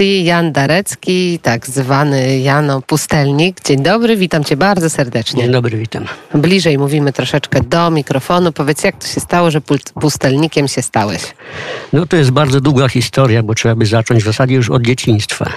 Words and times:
Jan 0.00 0.52
Darecki, 0.52 1.38
tak 1.42 1.66
zwany 1.66 2.38
Jano 2.38 2.82
Pustelnik. 2.82 3.60
Dzień 3.64 3.82
dobry, 3.82 4.16
witam 4.16 4.44
cię 4.44 4.56
bardzo 4.56 4.90
serdecznie. 4.90 5.42
Dzień 5.42 5.52
dobry, 5.52 5.78
witam. 5.78 6.04
Bliżej 6.34 6.78
mówimy 6.78 7.12
troszeczkę 7.12 7.60
do 7.60 7.90
mikrofonu. 7.90 8.52
Powiedz, 8.52 8.84
jak 8.84 8.96
to 8.96 9.06
się 9.06 9.20
stało, 9.20 9.50
że 9.50 9.60
pustelnikiem 10.00 10.68
się 10.68 10.82
stałeś? 10.82 11.22
No 11.92 12.06
to 12.06 12.16
jest 12.16 12.30
bardzo 12.30 12.60
długa 12.60 12.88
historia, 12.88 13.42
bo 13.42 13.54
trzeba 13.54 13.74
by 13.74 13.86
zacząć 13.86 14.22
w 14.22 14.26
zasadzie 14.26 14.54
już 14.54 14.70
od 14.70 14.82
dzieciństwa. 14.82 15.50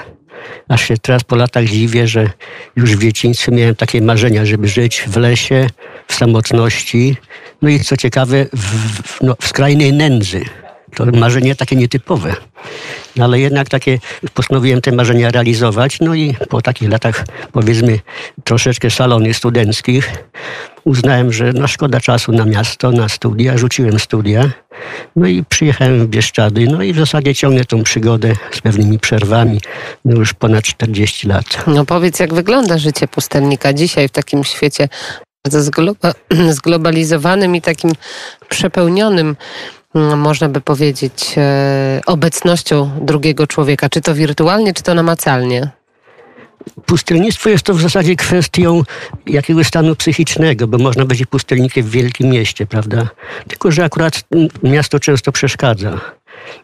Aż 0.67 0.87
się 0.87 0.97
teraz 0.97 1.23
po 1.23 1.35
latach 1.35 1.65
dziwię, 1.65 2.07
że 2.07 2.29
już 2.75 2.95
w 2.95 3.01
dzieciństwie 3.01 3.51
miałem 3.51 3.75
takie 3.75 4.01
marzenia, 4.01 4.45
żeby 4.45 4.67
żyć 4.67 5.03
w 5.07 5.17
lesie, 5.17 5.67
w 6.07 6.13
samotności, 6.13 7.17
no 7.61 7.69
i 7.69 7.79
co 7.79 7.97
ciekawe, 7.97 8.45
w, 8.53 9.21
no, 9.21 9.35
w 9.41 9.47
skrajnej 9.47 9.93
nędzy. 9.93 10.45
To 10.95 11.05
marzenie 11.05 11.55
takie 11.55 11.75
nietypowe. 11.75 12.35
No 13.15 13.25
ale 13.25 13.39
jednak 13.39 13.69
takie 13.69 13.99
postanowiłem 14.33 14.81
te 14.81 14.91
marzenia 14.91 15.31
realizować. 15.31 15.99
No 15.99 16.15
i 16.15 16.35
po 16.49 16.61
takich 16.61 16.89
latach, 16.89 17.25
powiedzmy, 17.51 17.99
troszeczkę 18.43 18.89
salony 18.89 19.33
studenckich, 19.33 20.11
uznałem, 20.83 21.33
że 21.33 21.53
no 21.53 21.67
szkoda 21.67 21.99
czasu 21.99 22.31
na 22.31 22.45
miasto, 22.45 22.91
na 22.91 23.09
studia. 23.09 23.57
Rzuciłem 23.57 23.99
studia. 23.99 24.49
No 25.15 25.27
i 25.27 25.43
przyjechałem 25.49 25.99
w 25.99 26.07
Bieszczady. 26.07 26.67
No 26.67 26.83
i 26.83 26.93
w 26.93 26.97
zasadzie 26.97 27.35
ciągnę 27.35 27.65
tą 27.65 27.83
przygodę 27.83 28.33
z 28.51 28.61
pewnymi 28.61 28.99
przerwami 28.99 29.59
no 30.05 30.15
już 30.15 30.33
ponad 30.33 30.63
40 30.63 31.27
lat. 31.27 31.45
No 31.67 31.85
powiedz, 31.85 32.19
jak 32.19 32.33
wygląda 32.33 32.77
życie 32.77 33.07
pustelnika 33.07 33.73
dzisiaj 33.73 34.07
w 34.07 34.11
takim 34.11 34.43
świecie 34.43 34.89
bardzo 35.45 35.71
zglobalizowanym 36.57 37.55
i 37.55 37.61
takim 37.61 37.91
przepełnionym 38.49 39.35
można 39.93 40.49
by 40.49 40.61
powiedzieć, 40.61 41.35
e, 41.37 42.01
obecnością 42.05 42.91
drugiego 43.01 43.47
człowieka, 43.47 43.89
czy 43.89 44.01
to 44.01 44.15
wirtualnie, 44.15 44.73
czy 44.73 44.83
to 44.83 44.93
namacalnie? 44.93 45.69
Pustelnictwo 46.85 47.49
jest 47.49 47.63
to 47.63 47.73
w 47.73 47.81
zasadzie 47.81 48.15
kwestią 48.15 48.83
jakiegoś 49.27 49.67
stanu 49.67 49.95
psychicznego, 49.95 50.67
bo 50.67 50.77
można 50.77 51.05
być 51.05 51.25
pustelnikiem 51.25 51.83
w 51.83 51.89
wielkim 51.89 52.29
mieście, 52.29 52.65
prawda? 52.65 53.09
Tylko, 53.47 53.71
że 53.71 53.83
akurat 53.83 54.23
miasto 54.63 54.99
często 54.99 55.31
przeszkadza. 55.31 55.99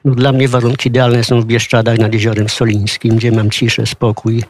No, 0.05 0.15
dla 0.15 0.31
mnie 0.31 0.47
warunki 0.47 0.89
idealne 0.89 1.23
są 1.23 1.41
w 1.41 1.45
Bieszczadach 1.45 1.97
nad 1.97 2.13
Jeziorem 2.13 2.49
Solińskim, 2.49 3.15
gdzie 3.15 3.31
mam 3.31 3.49
ciszę, 3.49 3.85
spokój. 3.85 4.43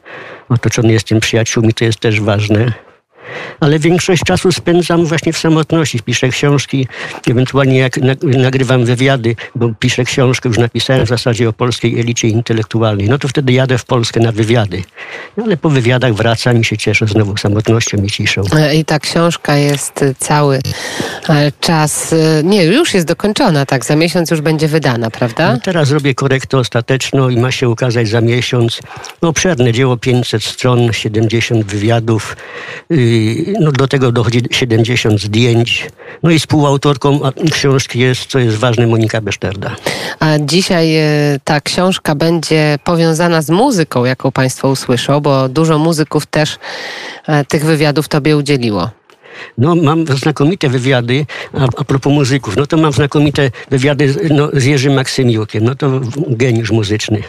Otoczony 0.50 0.94
jestem 0.94 1.20
przyjaciółmi, 1.20 1.74
to 1.74 1.86
jest 1.86 2.00
też 2.00 2.22
ważne 2.22 2.74
ale 3.60 3.80
większość 3.80 4.24
czasu 4.24 4.52
spędzam 4.52 5.06
właśnie 5.06 5.34
w 5.34 5.38
samotności. 5.38 6.00
Piszę 6.00 6.30
książki, 6.30 6.88
ewentualnie 7.30 7.78
jak 7.78 7.98
nagrywam 8.22 8.86
wywiady, 8.86 9.36
bo 9.56 9.70
piszę 9.80 10.04
książkę, 10.04 10.50
już 10.50 10.58
napisałem 10.58 11.06
w 11.06 11.10
zasadzie 11.10 11.50
o 11.50 11.54
polskiej 11.54 12.00
elicie 12.00 12.28
intelektualnej. 12.28 13.10
No 13.10 13.18
to 13.18 13.28
wtedy 13.28 13.54
jadę 13.54 13.78
w 13.78 13.86
Polskę 13.86 14.20
na 14.20 14.32
wywiady. 14.32 14.84
No, 15.38 15.44
ale 15.44 15.58
po 15.58 15.70
wywiadach 15.70 16.14
wracam 16.14 16.62
i 16.62 16.64
się 16.64 16.78
cieszę 16.78 17.08
znowu 17.08 17.38
samotnością 17.38 17.98
i 17.98 18.10
ciszą. 18.10 18.42
E, 18.56 18.76
I 18.76 18.86
ta 18.86 19.00
książka 19.00 19.56
jest 19.56 20.06
cały 20.18 20.60
e, 21.30 21.52
czas, 21.60 22.14
e, 22.14 22.44
nie, 22.44 22.66
już 22.66 22.94
jest 22.94 23.08
dokończona, 23.08 23.66
tak? 23.66 23.86
Za 23.86 23.96
miesiąc 23.96 24.32
już 24.32 24.42
będzie 24.42 24.68
wydana, 24.68 25.12
prawda? 25.12 25.54
No 25.54 25.60
teraz 25.64 25.92
robię 25.92 26.16
korektę 26.16 26.58
ostateczną 26.58 27.30
i 27.30 27.38
ma 27.38 27.52
się 27.52 27.70
ukazać 27.70 28.08
za 28.08 28.22
miesiąc. 28.22 28.80
No, 29.22 29.30
obszerne 29.30 29.74
dzieło, 29.74 29.98
500 29.98 30.44
stron, 30.44 30.94
70 30.94 31.66
wywiadów. 31.66 32.38
Yy, 32.90 33.49
no 33.60 33.72
do 33.72 33.88
tego 33.88 34.12
dochodzi 34.12 34.42
70 34.52 35.22
zdjęć. 35.22 35.88
No 36.24 36.32
i 36.32 36.40
współautorką 36.40 37.20
książki 37.52 38.00
jest, 38.00 38.26
co 38.26 38.40
jest 38.40 38.58
ważne, 38.58 38.88
Monika 38.88 39.22
Beszterda. 39.22 39.76
A 40.20 40.40
dzisiaj 40.40 40.96
e, 40.96 41.04
ta 41.44 41.62
książka 41.62 42.16
będzie 42.16 42.80
powiązana 42.84 43.42
z 43.42 43.50
muzyką, 43.50 44.06
jaką 44.06 44.32
Państwo 44.32 44.70
usłyszą, 44.70 45.20
bo 45.20 45.50
dużo 45.50 45.80
muzyków 45.80 46.26
też 46.26 46.58
e, 47.28 47.46
tych 47.46 47.66
wywiadów 47.66 48.08
Tobie 48.08 48.38
udzieliło. 48.38 48.90
No, 49.58 49.76
mam 49.76 50.06
znakomite 50.08 50.70
wywiady, 50.70 51.26
a, 51.54 51.64
a 51.78 51.84
propos 51.84 52.14
muzyków, 52.14 52.58
no 52.58 52.66
to 52.66 52.78
mam 52.78 52.92
znakomite 52.92 53.52
wywiady 53.70 54.16
no, 54.30 54.50
z 54.54 54.66
Jerzym 54.66 54.94
Maksymiukiem, 54.94 55.64
no 55.64 55.76
to 55.76 56.02
geniusz 56.28 56.72
muzyczny. 56.72 57.24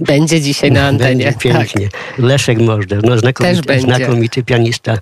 Będzie 0.00 0.40
dzisiaj 0.40 0.72
na 0.72 0.86
antenie. 0.86 1.24
Będzie 1.24 1.38
pięknie. 1.38 1.88
Tak. 1.88 2.18
Leszek 2.18 2.58
Możder, 2.58 3.04
no 3.04 3.18
znakomity, 3.18 3.80
znakomity 3.80 4.42
pianista. 4.42 4.98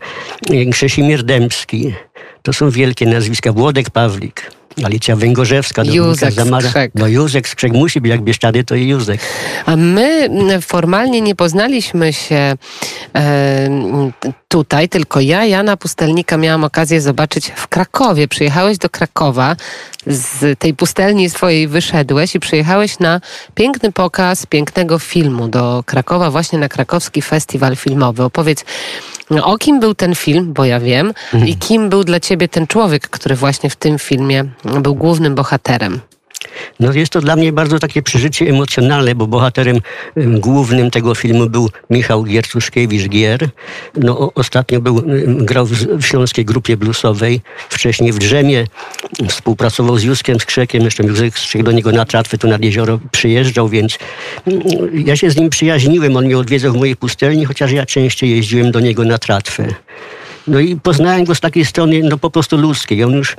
Krzesimir 0.73 1.23
Dębski. 1.23 1.95
To 2.43 2.53
są 2.53 2.71
wielkie 2.71 3.07
nazwiska. 3.07 3.53
Włodek 3.53 3.91
Pawlik. 3.91 4.51
Alicja 4.85 5.17
Węgorzewska, 5.17 5.83
Józek 5.85 6.33
Zamara. 6.33 6.69
Skrzek. 6.69 6.93
No 6.95 7.09
Józek 7.09 7.49
Skrzek 7.49 7.73
musi 7.73 8.01
być, 8.01 8.11
jak 8.11 8.23
Bieszczady, 8.23 8.65
to 8.65 8.75
i 8.75 8.89
Józek. 8.89 9.21
A 9.67 9.77
my 9.77 10.29
formalnie 10.61 11.21
nie 11.21 11.35
poznaliśmy 11.35 12.13
się 12.13 12.55
e, 13.15 13.69
tutaj, 14.51 14.89
tylko 14.89 15.21
ja, 15.21 15.45
Jana 15.45 15.77
Pustelnika, 15.77 16.37
miałam 16.37 16.65
okazję 16.65 17.01
zobaczyć 17.01 17.53
w 17.57 17.69
Krakowie. 17.69 18.29
Przyjechałeś 18.29 18.79
do 18.79 18.89
Krakowa, 18.89 19.57
z 20.07 20.59
tej 20.59 20.75
pustelni 20.75 21.31
swojej 21.31 21.69
wyszedłeś 21.69 22.35
i 22.35 22.41
przyjechałeś 22.41 22.99
na 22.99 23.21
piękny 23.55 23.93
pokaz 23.93 24.47
pięknego 24.47 24.99
filmu 24.99 25.49
do 25.49 25.85
Krakowa, 25.87 26.31
właśnie 26.31 26.59
na 26.59 26.69
krakowski 26.69 27.23
festiwal 27.23 27.77
filmowy. 27.77 28.25
Opowiedz, 28.25 28.65
o 29.43 29.59
kim 29.59 29.81
był 29.81 29.95
ten 29.95 30.15
film, 30.15 30.53
bo 30.53 30.65
ja 30.65 30.81
wiem, 30.81 31.07
mhm. 31.07 31.49
i 31.49 31.57
kim 31.57 31.89
był 31.89 32.05
dla 32.05 32.21
ciebie 32.21 32.49
ten 32.49 32.67
człowiek, 32.67 33.09
który 33.09 33.37
właśnie 33.37 33.71
w 33.71 33.77
tym 33.77 33.99
filmie 33.99 34.45
był 34.83 34.95
głównym 34.95 35.35
bohaterem. 35.35 36.01
No 36.81 36.93
jest 36.93 37.13
to 37.13 37.21
dla 37.21 37.37
mnie 37.37 37.53
bardzo 37.53 37.79
takie 37.79 38.03
przeżycie 38.03 38.47
emocjonalne, 38.47 39.15
bo 39.15 39.27
bohaterem 39.27 39.81
głównym 40.17 40.91
tego 40.91 41.15
filmu 41.15 41.51
był 41.51 41.71
Michał 41.91 42.25
Giercuszkiewicz-Gier. 42.25 43.49
No, 43.97 44.33
ostatnio 44.35 44.81
był, 44.81 45.03
grał 45.27 45.67
w, 45.67 45.73
w 45.73 46.07
śląskiej 46.07 46.45
grupie 46.45 46.77
bluesowej, 46.77 47.41
wcześniej 47.69 48.13
w 48.13 48.19
Drzemie, 48.19 48.67
współpracował 49.29 49.99
z 49.99 50.03
Józkiem 50.03 50.41
Skrzekiem, 50.41 50.83
jeszcze 50.83 51.03
Józek 51.03 51.39
Skrzek 51.39 51.63
do 51.63 51.73
niego 51.73 51.93
na 51.93 52.05
tratwę 52.05 52.39
tu 52.39 52.49
nad 52.49 52.65
jezioro 52.65 52.99
przyjeżdżał, 53.13 53.69
więc 53.69 53.99
ja 54.93 55.17
się 55.17 55.31
z 55.31 55.37
nim 55.37 55.51
przyjaźniłem, 55.51 56.17
on 56.17 56.25
mnie 56.25 56.39
odwiedzał 56.39 56.73
w 56.73 56.77
mojej 56.77 56.97
pustelni, 56.97 57.45
chociaż 57.45 57.73
ja 57.73 57.87
częściej 57.87 58.31
jeździłem 58.31 58.71
do 58.71 58.81
niego 58.81 59.05
na 59.05 59.19
tratwę. 59.19 59.69
No 60.47 60.61
i 60.61 60.77
poznałem 60.77 61.25
go 61.25 61.35
z 61.35 61.41
takiej 61.41 61.65
strony 61.65 62.01
no 62.03 62.19
po 62.19 62.31
prostu 62.31 62.57
ludzkiej. 62.57 63.05
On 63.05 63.13
już, 63.13 63.37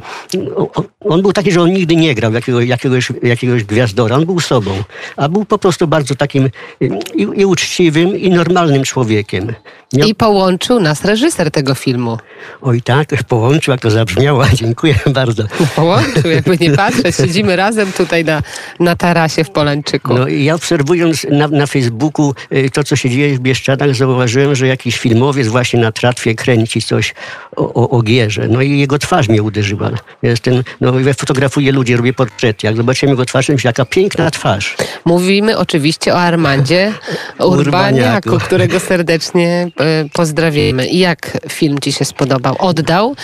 on 1.00 1.22
był 1.22 1.34
taki, 1.34 1.51
że 1.51 1.62
on 1.62 1.73
nigdy 1.73 1.95
nie 1.95 2.16
grał 2.16 2.34
jakiegoś, 2.34 2.67
jakiegoś, 2.67 3.12
jakiegoś 3.23 3.63
gwiazdora. 3.63 4.16
On 4.16 4.25
był 4.25 4.39
sobą, 4.39 4.84
a 5.17 5.29
był 5.29 5.45
po 5.45 5.57
prostu 5.57 5.88
bardzo 5.88 6.16
takim 6.16 6.50
i, 6.81 7.22
i 7.35 7.45
uczciwym, 7.45 8.17
i 8.17 8.29
normalnym 8.29 8.84
człowiekiem. 8.84 9.53
I 9.94 10.16
połączył 10.16 10.79
nas 10.79 11.06
reżyser 11.06 11.51
tego 11.51 11.75
filmu. 11.75 12.17
Oj 12.62 12.81
tak, 12.81 13.23
połączył, 13.28 13.72
jak 13.72 13.81
to 13.81 13.91
zabrzmiało. 13.91 14.44
Dziękuję 14.53 14.95
bardzo. 15.13 15.44
Połączył, 15.75 16.31
jakby 16.31 16.57
nie 16.57 16.72
patrzeć. 16.78 17.16
Siedzimy 17.16 17.56
razem 17.56 17.91
tutaj 17.91 18.25
na, 18.25 18.41
na 18.79 18.95
tarasie 18.95 19.44
w 19.44 19.50
Polańczyku. 19.50 20.13
No 20.13 20.28
i 20.28 20.44
ja 20.44 20.56
obserwując 20.56 21.25
na, 21.31 21.47
na 21.47 21.68
Facebooku 21.68 22.33
y, 22.53 22.69
to, 22.69 22.83
co 22.83 22.95
się 22.95 23.09
dzieje 23.09 23.35
w 23.35 23.39
Bieszczadach, 23.39 23.95
zauważyłem, 23.95 24.56
że 24.56 24.68
jakiś 24.68 24.97
filmowiec 24.97 25.47
właśnie 25.47 25.79
na 25.79 25.91
tratwie 25.91 26.35
kręci 26.35 26.81
coś 26.91 27.13
o, 27.56 27.74
o, 27.74 27.90
o 27.90 28.02
Gierze. 28.02 28.47
No 28.47 28.62
i 28.62 28.79
jego 28.79 29.00
twarz 29.00 29.29
mnie 29.29 29.44
uderzyła. 29.44 29.90
Jestem, 30.22 30.63
no 30.81 31.00
ja 31.00 31.13
fotografuję 31.13 31.72
ludzi, 31.72 31.96
robię 31.96 32.13
portrety. 32.13 32.68
Jak 32.68 32.78
zobaczyłem 32.78 33.13
jego 33.13 33.25
twarz, 33.25 33.50
myślę, 33.50 33.69
jaka 33.69 33.85
piękna 33.85 34.31
twarz. 34.31 34.75
Mówimy 35.06 35.57
oczywiście 35.57 36.13
o 36.13 36.19
Armandzie 36.19 36.94
Urbaniaku, 37.40 38.38
którego 38.38 38.80
serdecznie 38.80 39.72
e, 39.80 40.06
pozdrawiamy. 40.13 40.88
I 40.88 41.00
jak 41.00 41.38
film 41.50 41.80
ci 41.80 41.91
się 41.91 42.06
spodobał? 42.06 42.56
Oddał? 42.59 43.16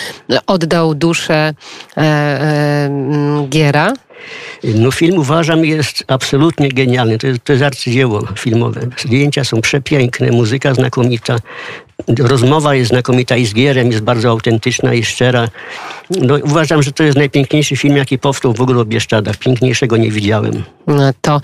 Oddał 0.48 0.96
duszę 0.96 1.54
e, 1.98 2.02
e, 2.02 2.90
Giera? 3.50 3.94
No 4.64 4.92
film 4.92 5.18
uważam 5.18 5.66
jest 5.66 6.04
absolutnie 6.08 6.70
genialny. 6.70 7.18
To 7.18 7.28
jest, 7.28 7.44
to 7.44 7.54
jest 7.54 7.64
arcydzieło 7.64 8.28
filmowe. 8.36 8.82
Zdjęcia 8.98 9.44
są 9.44 9.62
przepiękne, 9.62 10.32
muzyka 10.32 10.74
znakomita. 10.74 11.36
Rozmowa 12.20 12.76
jest 12.76 12.90
znakomita 12.90 13.38
i 13.38 13.46
z 13.46 13.54
Gierem, 13.54 13.92
jest 13.92 14.04
bardzo 14.04 14.30
autentyczna 14.30 14.94
i 14.94 15.04
szczera. 15.04 15.48
No, 16.10 16.36
uważam, 16.44 16.84
że 16.84 16.92
to 16.92 17.04
jest 17.04 17.18
najpiękniejszy 17.18 17.76
film, 17.76 17.98
jaki 17.98 18.20
powstał 18.20 18.54
w 18.54 18.62
ogóle 18.62 18.80
o 18.80 18.86
Bieszczadach. 18.86 19.38
Piękniejszego 19.38 19.98
nie 19.98 20.12
widziałem. 20.12 20.64
No 20.88 21.12
to 21.22 21.42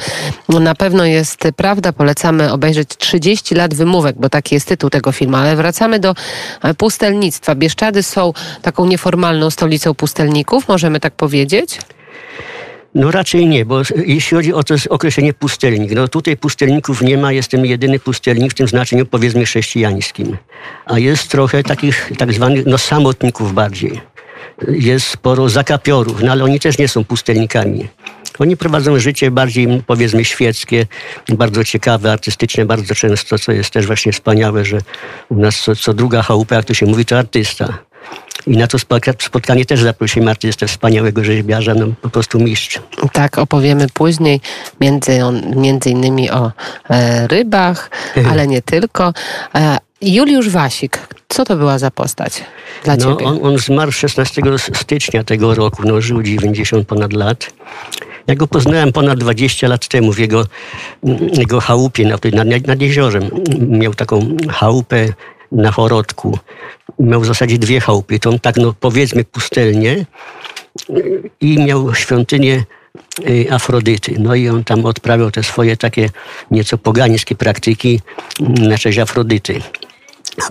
na 0.50 0.76
pewno 0.76 1.06
jest 1.06 1.48
prawda. 1.56 1.94
Polecamy 1.94 2.52
obejrzeć 2.52 2.90
30 2.98 3.56
lat 3.56 3.74
wymówek, 3.74 4.16
bo 4.20 4.30
taki 4.30 4.56
jest 4.56 4.68
tytuł 4.68 4.90
tego 4.90 5.12
filmu. 5.12 5.38
Ale 5.38 5.56
wracamy 5.56 6.00
do 6.00 6.16
e, 6.64 6.74
pustelnictwa. 6.74 7.56
Bieszczady 7.56 8.04
są 8.04 8.34
taką 8.62 8.86
nieformalną 8.86 9.50
stolicą 9.50 9.94
pustelników, 9.94 10.68
możemy 10.68 11.00
tak 11.00 11.14
powiedzieć? 11.14 11.80
No 12.96 13.12
raczej 13.12 13.48
nie, 13.48 13.66
bo 13.66 13.82
jeśli 14.06 14.38
chodzi 14.38 14.54
o 14.54 14.64
to 14.64 14.76
określenie 14.90 15.34
pustelnik, 15.34 15.92
no 15.92 16.08
tutaj 16.08 16.38
pustelników 16.38 17.02
nie 17.02 17.18
ma, 17.18 17.32
jestem 17.32 17.66
jedyny 17.66 18.00
pustelnik 18.00 18.52
w 18.52 18.56
tym 18.56 18.68
znaczeniu 18.68 19.06
powiedzmy 19.06 19.46
chrześcijańskim. 19.46 20.38
A 20.86 21.00
jest 21.00 21.30
trochę 21.30 21.64
takich 21.64 22.12
tak 22.18 22.34
zwanych 22.34 22.66
no, 22.66 22.78
samotników 22.78 23.54
bardziej. 23.54 24.02
Jest 24.68 25.08
sporo 25.08 25.50
zakapiorów, 25.50 26.24
no 26.24 26.32
ale 26.32 26.44
oni 26.44 26.60
też 26.60 26.78
nie 26.78 26.88
są 26.88 27.04
pustelnikami. 27.04 27.88
Oni 28.40 28.58
prowadzą 28.58 29.00
życie 29.00 29.32
bardziej, 29.32 29.84
powiedzmy, 29.88 30.26
świeckie, 30.26 30.86
bardzo 31.30 31.64
ciekawe, 31.64 32.12
artystyczne, 32.12 32.66
bardzo 32.66 32.96
często, 32.96 33.40
co 33.40 33.52
jest 33.52 33.70
też 33.70 33.88
właśnie 33.88 34.12
wspaniałe, 34.12 34.66
że 34.66 34.80
u 35.30 35.36
nas 35.36 35.62
co, 35.62 35.76
co 35.76 35.94
druga 35.94 36.22
chałupa, 36.22 36.56
jak 36.56 36.66
to 36.66 36.74
się 36.74 36.86
mówi, 36.86 37.06
to 37.06 37.18
artysta. 37.20 37.78
I 38.48 38.58
na 38.58 38.68
to 38.68 38.78
spotkanie 39.20 39.66
też 39.66 39.82
zaprosimy 39.82 40.32
artystę, 40.32 40.68
wspaniałego 40.68 41.24
rzeźbiarza, 41.24 41.74
no 41.74 41.86
po 42.02 42.10
prostu 42.10 42.40
mistrz. 42.40 42.80
Tak, 43.14 43.38
opowiemy 43.38 43.88
później 43.94 44.42
między, 44.82 45.26
on, 45.26 45.42
między 45.56 45.90
innymi 45.90 46.32
o 46.32 46.52
e, 46.90 47.28
rybach, 47.28 47.90
ale 48.30 48.48
nie 48.48 48.62
tylko. 48.62 49.14
E, 49.56 49.78
Juliusz 50.02 50.50
Wasik, 50.50 51.08
co 51.30 51.46
to 51.46 51.56
była 51.56 51.78
za 51.80 51.92
postać 51.92 52.44
dla 52.84 52.96
no, 52.96 53.06
ciebie? 53.06 53.26
On, 53.26 53.40
on 53.44 53.58
zmarł 53.58 53.92
16 53.92 54.42
stycznia 54.74 55.24
tego 55.24 55.56
roku, 55.56 55.84
no, 55.86 56.02
żył 56.02 56.24
90 56.24 56.88
ponad 56.88 57.14
lat. 57.14 57.54
Ja 58.28 58.36
go 58.36 58.48
poznałem 58.48 58.92
ponad 58.92 59.20
20 59.20 59.68
lat 59.68 59.88
temu 59.88 60.14
w 60.14 60.20
jego, 60.20 60.46
jego 61.34 61.60
chałupie 61.60 62.06
nad, 62.06 62.26
nad, 62.26 62.68
nad 62.68 62.82
jeziorem. 62.82 63.30
Miał 63.70 63.94
taką 63.94 64.38
chałupę 64.50 65.08
na 65.54 65.72
Chorodku. 65.72 66.40
Miał 67.00 67.22
w 67.22 67.26
zasadzie 67.26 67.58
dwie 67.58 67.80
chałupy. 67.80 68.20
On 68.26 68.40
tak, 68.40 68.58
no 68.58 68.74
powiedzmy 68.80 69.24
pustelnie 69.24 70.06
i 71.42 71.58
miał 71.58 71.96
świątynię 71.96 72.64
y, 73.30 73.48
Afrodyty. 73.52 74.16
No 74.20 74.36
i 74.36 74.50
on 74.50 74.64
tam 74.64 74.86
odprawiał 74.86 75.32
te 75.32 75.44
swoje 75.44 75.78
takie 75.78 76.10
nieco 76.52 76.78
pogańskie 76.78 77.36
praktyki 77.36 78.02
na 78.40 78.78
cześć 78.78 79.00
Afrodyty. 79.00 79.62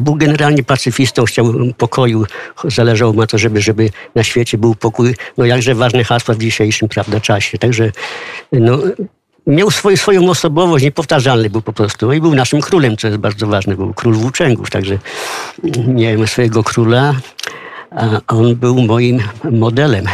Był 0.01 0.15
generalnie 0.15 0.63
pacyfistą, 0.63 1.25
chciał 1.25 1.55
pokoju, 1.79 2.27
zależało 2.65 3.13
mu 3.13 3.27
to, 3.27 3.39
żeby, 3.39 3.61
żeby 3.61 3.91
na 4.15 4.23
świecie 4.23 4.59
był 4.59 4.75
pokój. 4.75 5.15
No 5.39 5.45
jakże 5.45 5.75
ważne 5.75 6.05
hasła 6.05 6.35
w 6.35 6.39
dzisiejszym 6.39 6.89
prawda, 6.89 7.21
czasie. 7.21 7.59
Także 7.59 7.93
no, 8.53 8.79
miał 9.47 9.71
swoją, 9.71 9.97
swoją 9.97 10.31
osobowość, 10.31 10.85
niepowtarzalny 10.85 11.51
był 11.51 11.63
po 11.63 11.73
prostu. 11.73 12.07
No 12.07 12.13
I 12.13 12.21
był 12.21 12.35
naszym 12.35 12.61
królem, 12.61 12.97
co 12.97 13.07
jest 13.09 13.19
bardzo 13.19 13.47
ważne, 13.47 13.77
był 13.77 13.95
król 13.95 14.15
włóczęgów, 14.15 14.71
także 14.71 14.99
miałem 15.87 16.27
swojego 16.27 16.65
króla, 16.65 17.15
a 17.91 18.21
on 18.29 18.57
był 18.57 18.83
moim 18.83 19.21
modelem. 19.51 20.07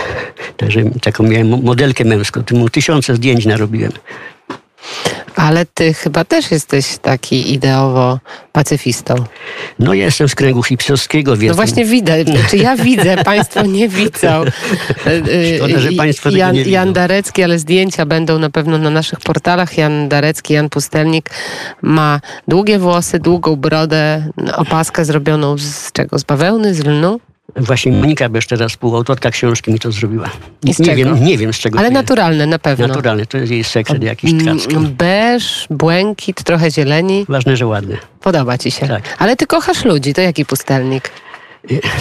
Także 0.56 0.80
taką 1.02 1.24
miałem 1.24 1.62
modelkę 1.62 2.04
męską, 2.04 2.42
mu 2.52 2.70
tysiące 2.70 3.14
zdjęć 3.14 3.46
narobiłem. 3.46 3.92
Ale 5.38 5.66
ty 5.66 5.94
chyba 5.94 6.24
też 6.24 6.50
jesteś 6.50 6.98
taki 7.02 7.52
ideowo 7.52 8.18
pacyfistą. 8.52 9.14
No 9.78 9.94
ja 9.94 10.04
jestem 10.04 10.28
z 10.28 10.34
kręgu 10.34 10.62
hipsterskiego, 10.62 11.36
więc... 11.36 11.50
No 11.50 11.56
właśnie 11.56 11.84
widzę, 11.84 12.24
czy 12.50 12.56
ja 12.56 12.76
widzę, 12.76 13.16
państwo 13.24 13.62
nie 13.62 13.88
widzą. 13.88 14.44
Szkoda, 15.56 15.78
że 15.78 15.92
państwo 15.92 16.30
Jan, 16.30 16.54
nie 16.54 16.64
widzą. 16.64 16.70
Jan 16.70 16.92
Darecki, 16.92 17.42
ale 17.42 17.58
zdjęcia 17.58 18.06
będą 18.06 18.38
na 18.38 18.50
pewno 18.50 18.78
na 18.78 18.90
naszych 18.90 19.20
portalach. 19.20 19.78
Jan 19.78 20.08
Darecki, 20.08 20.54
Jan 20.54 20.68
Pustelnik 20.68 21.30
ma 21.82 22.20
długie 22.48 22.78
włosy, 22.78 23.18
długą 23.18 23.56
brodę, 23.56 24.30
opaskę 24.56 25.04
zrobioną 25.04 25.58
z 25.58 25.92
czego? 25.92 26.18
Z 26.18 26.24
bawełny, 26.24 26.74
z 26.74 26.84
lnu? 26.84 27.20
Właśnie 27.56 27.92
Monika 27.92 28.28
Beszcz 28.28 28.48
teraz 28.48 28.72
współautorka 28.72 29.30
książki 29.30 29.72
mi 29.72 29.78
to 29.78 29.92
zrobiła. 29.92 30.30
Nie 30.78 30.96
wiem, 30.96 31.24
nie 31.24 31.38
wiem 31.38 31.52
z 31.52 31.58
czego. 31.58 31.78
Ale 31.78 31.88
to 31.88 31.92
jest. 31.92 32.02
naturalne 32.08 32.46
na 32.46 32.58
pewno. 32.58 32.86
Naturalne, 32.86 33.26
to 33.26 33.38
jest 33.38 33.52
jej 33.52 33.64
sekret 33.64 34.02
jakiś 34.02 34.30
tkacki. 34.42 34.76
Mm, 34.76 34.94
Beż, 34.94 35.66
błękit, 35.70 36.42
trochę 36.42 36.70
zieleni. 36.70 37.24
Ważne, 37.28 37.56
że 37.56 37.66
ładne. 37.66 37.96
Podoba 38.20 38.58
ci 38.58 38.70
się. 38.70 38.86
Tak. 38.88 39.02
Ale 39.18 39.36
ty 39.36 39.46
kochasz 39.46 39.84
ludzi, 39.84 40.14
to 40.14 40.20
jaki 40.20 40.44
pustelnik? 40.44 41.10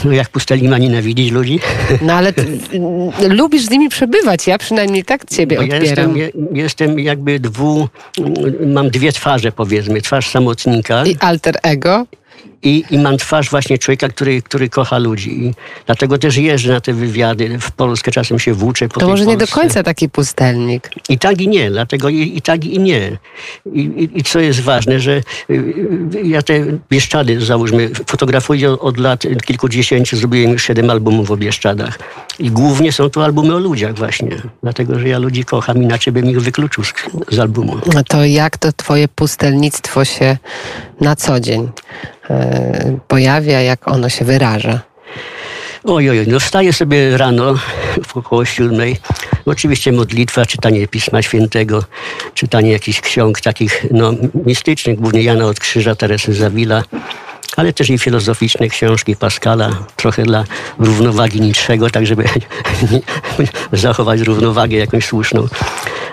No 0.06 0.12
jak 0.12 0.30
pustelnik 0.30 0.70
ma 0.70 0.78
nienawidzić 0.78 1.32
ludzi? 1.32 1.60
No 2.02 2.14
ale 2.14 2.30
y, 2.30 3.30
lubisz 3.30 3.66
z 3.66 3.70
nimi 3.70 3.90
przebywać, 3.90 4.48
ja 4.48 4.58
przynajmniej 4.58 5.04
tak 5.04 5.26
ciebie 5.26 5.56
Bo 5.58 5.62
ja 5.64 5.76
odbieram. 5.76 5.86
jestem, 6.16 6.18
je- 6.18 6.32
jestem 6.64 7.00
jakby 7.00 7.40
dwu, 7.40 7.90
mam 8.66 8.90
dwie 8.90 9.12
twarze 9.12 9.52
powiedzmy. 9.52 10.02
Twarz 10.02 10.30
samotnika 10.30 11.06
I 11.06 11.18
alter 11.20 11.56
ego? 11.64 12.06
I, 12.63 12.83
i 12.92 12.98
mam 12.98 13.18
twarz 13.18 13.50
właśnie 13.50 13.77
człowieka, 13.77 14.09
który, 14.09 14.42
który 14.42 14.69
kocha 14.69 14.98
ludzi. 14.98 15.44
I 15.45 15.54
dlatego 15.86 16.18
też 16.18 16.38
jeżdżę 16.38 16.74
na 16.74 16.81
te 16.81 16.94
wywiady. 16.94 17.59
W 17.59 17.71
Polskę 17.71 18.12
czasem 18.12 18.39
się 18.39 18.54
włóczę 18.54 18.89
po 18.89 19.00
To 19.00 19.07
może 19.07 19.25
nie 19.25 19.33
do 19.33 19.39
Polsce. 19.39 19.62
końca 19.62 19.83
taki 19.83 20.09
pustelnik. 20.09 20.89
I 21.09 21.19
tak 21.19 21.42
i 21.42 21.48
nie, 21.48 21.71
dlatego 21.71 22.09
i, 22.09 22.38
i 22.38 22.42
tak 22.42 22.65
i 22.65 22.80
nie. 22.80 23.18
I, 23.74 23.80
i, 23.80 24.19
I 24.19 24.24
co 24.24 24.39
jest 24.39 24.59
ważne, 24.59 25.00
że 25.00 25.12
y, 25.12 25.54
y, 25.54 26.21
ja 26.24 26.42
te 26.42 26.65
Bieszczady, 26.89 27.42
załóżmy, 27.42 27.89
fotografuję 28.07 28.71
od 28.71 28.98
lat 28.98 29.24
kilkudziesięciu, 29.45 30.18
zrobiłem 30.18 30.51
już 30.51 30.63
siedem 30.63 30.89
albumów 30.89 31.31
o 31.31 31.38
Bieszczadach. 31.38 32.00
I 32.39 32.51
głównie 32.51 32.92
są 32.92 33.09
to 33.09 33.25
albumy 33.25 33.56
o 33.56 33.59
ludziach 33.59 33.95
właśnie, 33.95 34.30
dlatego 34.63 35.00
że 35.00 35.07
ja 35.07 35.19
ludzi 35.19 35.45
kocham, 35.45 35.83
inaczej 35.83 36.13
bym 36.13 36.30
ich 36.30 36.42
wykluczył 36.42 36.83
z, 36.83 36.94
z 37.31 37.39
albumu. 37.39 37.77
No 37.94 38.04
to 38.04 38.25
jak 38.25 38.57
to 38.57 38.71
twoje 38.74 39.07
pustelnictwo 39.07 40.06
się 40.06 40.38
na 41.01 41.15
co 41.15 41.39
dzień 41.39 41.69
pojawia, 43.08 43.62
jak 43.62 43.88
ono 43.88 44.10
się 44.10 44.26
wyraża? 44.26 44.80
Oj, 45.84 46.10
oj, 46.10 46.20
oj, 46.20 46.28
no 46.28 46.40
wstaję 46.40 46.74
sobie 46.74 47.18
rano 47.18 47.56
około 48.16 48.46
siódmej. 48.46 48.98
Oczywiście 49.46 49.92
modlitwa, 49.92 50.46
czytanie 50.46 50.88
Pisma 50.88 51.22
Świętego, 51.22 51.84
czytanie 52.34 52.72
jakichś 52.72 53.02
ksiąg 53.02 53.42
takich 53.42 53.86
no, 53.92 54.14
mistycznych, 54.46 55.00
głównie 55.00 55.22
Jana 55.22 55.46
od 55.46 55.60
Krzyża, 55.60 55.96
Teresy 55.96 56.34
Zawila, 56.34 56.84
ale 57.56 57.74
też 57.74 57.90
i 57.90 57.98
filozoficzne 57.98 58.68
książki 58.68 59.16
Pascala, 59.16 59.70
trochę 59.96 60.24
dla 60.24 60.44
równowagi 60.80 61.42
niczego, 61.42 61.90
tak 61.90 62.08
żeby 62.08 62.24
zachować 63.72 64.22
równowagę 64.22 64.78
jakąś 64.78 65.06
słuszną. 65.06 65.48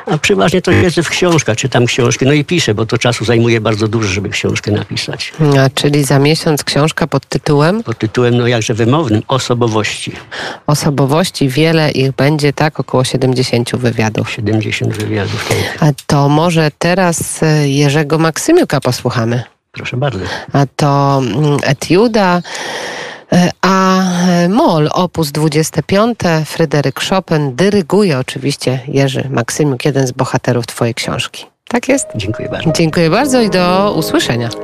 A 0.07 0.19
przeważnie 0.19 0.63
to 0.63 0.71
jest 0.71 0.97
w 0.97 1.09
książkach, 1.09 1.57
czytam 1.57 1.87
książki, 1.87 2.27
no 2.27 2.33
i 2.33 2.45
piszę, 2.45 2.75
bo 2.75 2.87
to 2.87 2.99
czasu 2.99 3.25
zajmuje 3.25 3.61
bardzo 3.61 3.89
dużo, 3.89 4.09
żeby 4.09 4.29
książkę 4.29 4.71
napisać. 4.71 5.33
A, 5.59 5.71
czyli 5.71 6.05
za 6.05 6.19
miesiąc 6.19 6.65
książka 6.65 7.07
pod 7.07 7.27
tytułem 7.27 7.83
Pod 7.83 7.99
tytułem, 7.99 8.37
no 8.37 8.47
jakże 8.47 8.75
wymownym, 8.75 9.23
osobowości. 9.29 10.13
Osobowości. 10.67 11.49
Wiele 11.49 11.91
ich 11.91 12.13
będzie, 12.13 12.53
tak? 12.53 12.81
Około 12.81 13.05
70 13.05 13.77
wywiadów. 13.77 14.31
70 14.31 14.97
wywiadów. 14.97 15.49
tak. 15.49 15.89
A 15.89 15.93
to 16.07 16.29
może 16.29 16.71
teraz 16.79 17.43
e, 17.43 17.69
Jerzego 17.69 18.19
Maksymiuka 18.19 18.81
posłuchamy. 18.81 19.43
Proszę 19.73 19.97
bardzo. 19.97 20.25
A 20.53 20.67
to 20.77 21.23
mm, 21.27 21.59
etiuda 21.63 22.43
e, 23.33 23.51
a 23.63 23.94
Mol, 24.49 24.89
opus 24.93 25.33
25, 25.33 26.19
Fryderyk 26.45 27.01
Chopin, 27.01 27.57
dyryguje 27.57 28.19
oczywiście 28.19 28.81
Jerzy 28.89 29.29
Maksymiuk, 29.31 29.85
jeden 29.85 30.07
z 30.07 30.13
bohaterów 30.13 30.67
twojej 30.67 30.95
książki. 30.95 31.47
Tak 31.69 31.89
jest? 31.89 32.07
Dziękuję 32.15 32.49
bardzo. 32.49 32.73
Dziękuję 32.73 33.11
bardzo 33.11 33.41
i 33.41 33.51
do 33.51 33.95
usłyszenia. 33.97 34.49